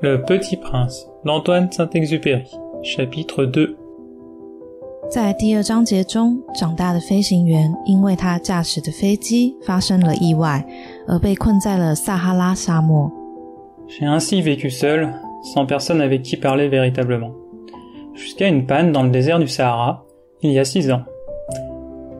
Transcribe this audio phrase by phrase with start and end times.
[0.00, 2.44] Le Petit Prince d'Antoine Saint-Exupéry,
[2.82, 3.76] chapitre 2
[5.10, 10.64] 在第二章节中，长大的飞行员因为他驾驶的飞机发生了意外，
[11.06, 13.10] 而被困在了撒哈拉沙漠。
[13.86, 15.12] J'ai ainsi vécu seul,
[15.54, 17.32] sans personne avec qui parler véritablement,
[18.14, 20.04] jusqu'à une panne dans le désert du Sahara,
[20.40, 21.02] il y a six ans.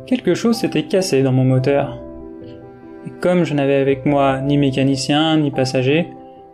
[0.07, 1.99] Quelque chose s'était cassé dans mon moteur.
[3.07, 6.09] Et comme je n'avais avec moi ni mécanicien ni passager,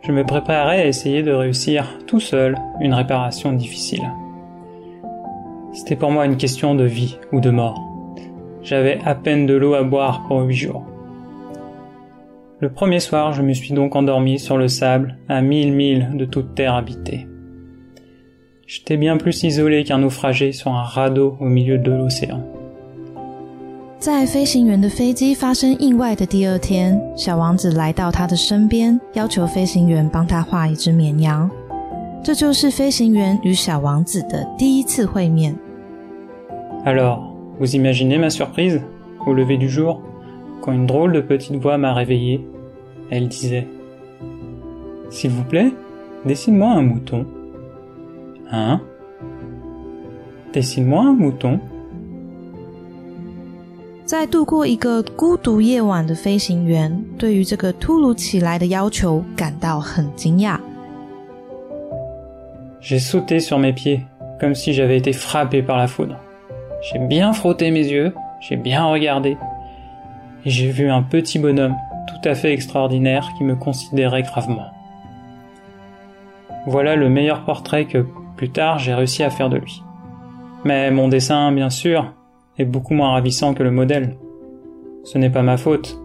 [0.06, 4.04] je me préparais à essayer de réussir tout seul une réparation difficile.
[5.74, 7.82] C'était pour moi une question de vie ou de mort.
[8.62, 10.86] J'avais à peine de l'eau à boire pour huit jours.
[12.60, 16.26] Le premier soir, je me suis donc endormi sur le sable, à mille milles de
[16.26, 17.28] toute terre habitée.
[18.68, 22.44] J'étais bien plus isolé qu'un naufragé sur un radeau au milieu de l'océan.
[23.98, 31.50] 在飞行员的飞机发生意外的第二天，小王子来到他的身边，要求飞行员帮他画一只绵羊。
[32.24, 35.56] 这就是飞行员与小王子的第一次会面。
[36.86, 37.20] Alors,
[37.60, 38.80] vous imaginez ma surprise,
[39.26, 40.02] au lever du jour,
[40.62, 42.46] quand une drôle de petite voix m'a réveillé.
[43.10, 43.66] Elle disait
[45.10, 45.72] S'il vous plaît,
[46.26, 47.26] dessine-moi un mouton.
[48.52, 48.82] Hein
[50.54, 51.60] Dessine-moi un mouton.
[54.15, 60.59] 在度过一个孤独夜晚的飞行员，对于这个突如其来的要求感到很惊讶。
[62.81, 64.01] J'ai sauté sur mes pieds,
[64.41, 66.17] comme si j'avais été frappé par la foudre.
[66.83, 69.37] J'ai bien frotté mes yeux, j'ai bien regardé,
[70.45, 71.77] et j'ai vu un petit bonhomme
[72.09, 74.67] tout à fait extraordinaire qui me considérait gravement.
[76.67, 79.83] Voilà le meilleur portrait que plus tard j'ai réussi à faire de lui.
[80.65, 82.13] Mais mon dessin, bien sûr,
[82.58, 84.16] est beaucoup moins ravissant que le modèle.
[85.04, 86.00] Ce n'est pas ma faute.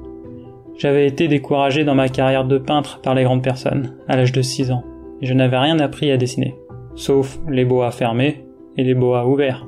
[0.76, 4.42] J'avais été découragé dans ma carrière de peintre par les grandes personnes, à l'âge de
[4.42, 4.84] 6 ans,
[5.20, 6.54] et je n'avais rien appris à dessiner,
[6.94, 8.44] sauf les boas fermés
[8.77, 9.66] et les boas ouverts.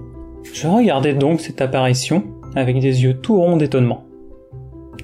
[0.53, 4.05] Je regardais donc cette apparition avec des yeux tout ronds d'étonnement.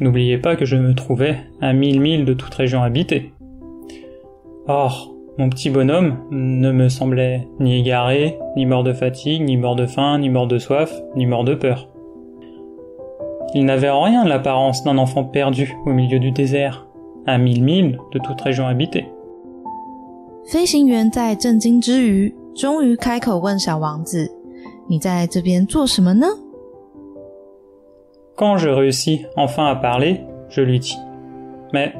[0.01, 3.33] N'oubliez pas que je me trouvais à mille milles de toute région habitée.
[4.67, 9.76] Or, mon petit bonhomme ne me semblait ni égaré, ni mort de fatigue, ni mort
[9.76, 11.90] de faim, ni mort de soif, ni mort de peur.
[13.56, 16.88] Il n'avait en rien l'apparence d'un enfant perdu au milieu du désert,
[17.26, 19.06] à mille milles de toute région habitée.
[20.46, 24.30] 飞行员在震惊之余，终于开口问小王子：“
[24.90, 26.28] 你在这边做什么呢？”
[28.36, 30.98] Quand je réussis enfin à parler, je lui dis
[31.72, 31.94] Mais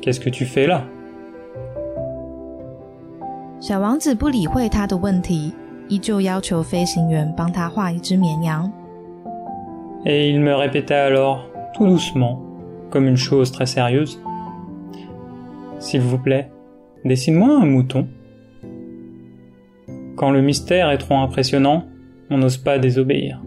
[0.00, 0.84] qu'est-ce que tu fais là
[3.60, 5.52] 小王子不理会他的问题，
[5.88, 8.70] 依旧要求飞行员帮他画一只绵羊。
[10.04, 12.38] Et il me répéta alors, tout doucement,
[12.90, 14.18] comme une chose très sérieuse
[15.78, 16.50] S'il vous plaît,
[17.04, 18.06] dessine-moi un mouton.
[20.16, 21.84] Quand le mystère est trop impressionnant,
[22.30, 23.40] on n'ose pas désobéir.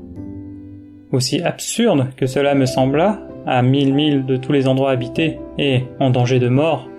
[1.12, 5.84] Aussi absurde que cela me sembla, à mille milles de tous les endroits habités et
[6.00, 6.90] en danger de mort,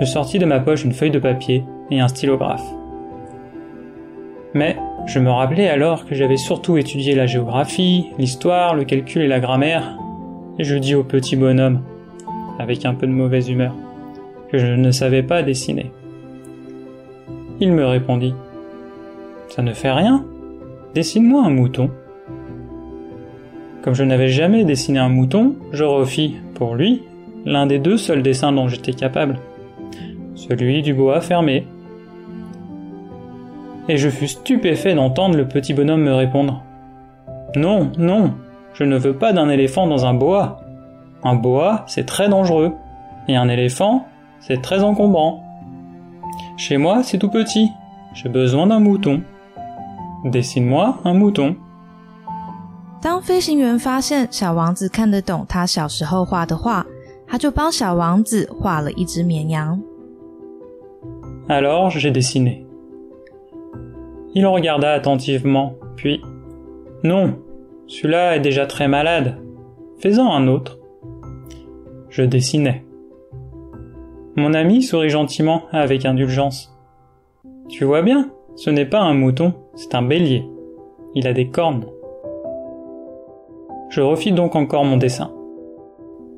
[0.00, 2.64] je sortis de ma poche une feuille de papier et un stylographe.
[4.54, 9.28] Mais je me rappelais alors que j'avais surtout étudié la géographie, l'histoire, le calcul et
[9.28, 9.98] la grammaire,
[10.58, 11.82] et je dis au petit bonhomme,
[12.58, 13.74] avec un peu de mauvaise humeur,
[14.50, 15.90] que je ne savais pas dessiner.
[17.60, 18.34] Il me répondit
[19.48, 20.24] Ça ne fait rien,
[20.94, 21.90] dessine-moi un mouton.
[23.82, 27.02] Comme je n'avais jamais dessiné un mouton, je refis, pour lui,
[27.44, 29.38] l'un des deux seuls dessins dont j'étais capable,
[30.35, 31.67] celui du bois fermé.
[33.87, 36.61] Et je fus stupéfait d'entendre le petit bonhomme me répondre
[37.55, 38.33] Non, non,
[38.73, 40.61] je ne veux pas d'un éléphant dans un boa.
[41.23, 42.73] Un boa, c'est très dangereux,
[43.27, 44.05] et un éléphant,
[44.39, 45.43] c'est très encombrant.
[46.55, 47.69] Chez moi, c'est tout petit,
[48.13, 49.21] j'ai besoin d'un mouton.
[50.25, 51.55] Dessine-moi un mouton.
[53.01, 56.85] 当飞行员发现小王子看得懂他小时候画的画，
[57.25, 59.79] 他就帮小王子画了一只绵羊。
[61.48, 62.66] Alors j'ai dessiné.
[64.34, 66.20] Il regarda attentivement, puis
[67.02, 67.34] Non,
[67.86, 69.38] celui-là est déjà très malade.
[69.98, 70.78] Fais-en un autre.
[72.08, 72.84] Je dessinais.
[74.36, 76.76] Mon ami sourit gentiment avec indulgence.
[77.68, 80.44] Tu vois bien, ce n'est pas un mouton, c'est un bélier.
[81.14, 81.86] Il a des cornes.
[83.90, 85.30] Je refis donc encore mon dessin.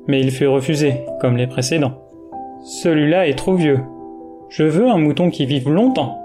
[0.07, 2.03] Mais il fut refusé, comme les précédents.
[2.63, 3.79] Celui-là est trop vieux.
[4.48, 6.18] Je veux un mouton qui vive longtemps.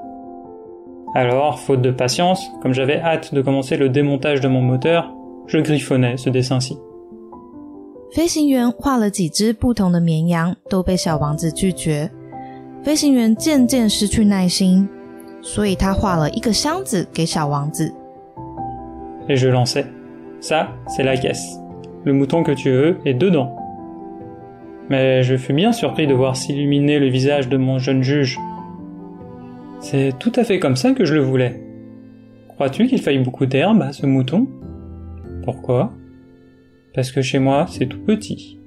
[1.15, 5.13] Alors, faute de patience, comme j'avais hâte de commencer le démontage de mon moteur,
[5.47, 6.77] je griffonnais ce dessin-ci.
[8.11, 12.09] 飞行员画了几只不同的绵羊，都被小王子拒绝。
[12.83, 14.87] 飞行员渐渐失去耐心，
[15.41, 17.93] 所以他画了一个箱子给小王子。
[19.27, 19.85] Et je lançais.
[20.39, 21.59] Ça, c'est la caisse.
[22.05, 23.49] Le mouton que tu veux est dedans.
[24.90, 28.38] Mais je fus bien surpris de voir s'illuminer le visage de mon jeune juge.
[29.80, 31.62] C'est tout à fait comme ça que je le voulais.
[32.48, 34.46] Crois-tu qu'il faille beaucoup d'herbe à ce mouton?
[35.44, 35.92] Pourquoi?
[36.94, 38.60] Parce que chez moi, c'est tout petit.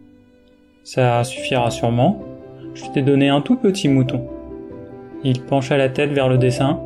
[0.84, 2.22] Ça suffira sûrement.
[2.74, 4.28] Je t'ai donné un tout petit mouton.
[5.24, 6.82] Il pencha la tête vers le dessin.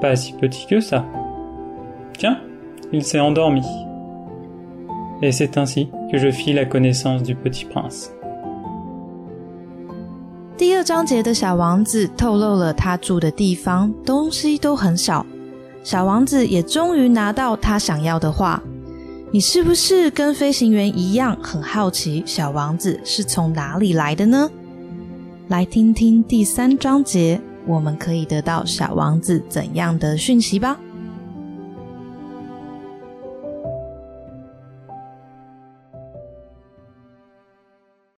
[0.00, 1.06] Pas si petit que ça.
[2.18, 2.40] Tiens,
[2.92, 3.64] il s'est endormi.
[5.22, 8.10] Et c'est ainsi que je fis la connaissance du petit prince.
[10.58, 15.24] 第二章节的小王子透露了他住的地方东西都很少，
[15.82, 18.62] 小王子也终于拿到他想要的画。
[19.30, 24.50] 你是不是跟飞行员一样很好奇小王子是从哪里来的呢？
[25.48, 30.78] 来听听第三章节，我们可以得到小王子怎样的讯息吧。